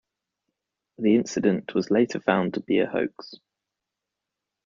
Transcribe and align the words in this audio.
The 0.97 1.13
incident 1.13 1.75
was 1.75 1.91
later 1.91 2.19
found 2.19 2.55
to 2.55 2.59
be 2.61 2.79
a 2.79 2.87
hoax. 2.87 3.35